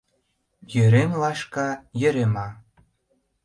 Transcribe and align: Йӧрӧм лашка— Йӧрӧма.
Йӧрӧм 0.73 1.11
лашка— 1.21 1.69
Йӧрӧма. 2.01 2.47